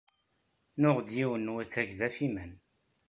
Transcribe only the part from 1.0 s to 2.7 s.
yiwen n wattag d amfiman.